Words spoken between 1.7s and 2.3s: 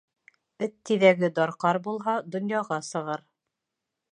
булһа,